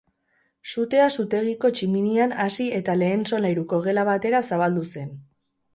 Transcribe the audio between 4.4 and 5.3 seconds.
zabaldu zen.